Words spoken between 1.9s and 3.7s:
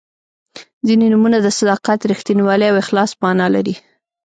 رښتینولۍ او اخلاص معنا